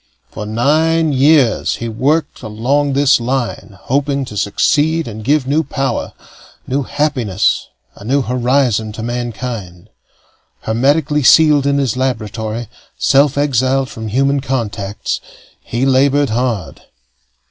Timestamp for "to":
4.25-4.35, 8.93-9.03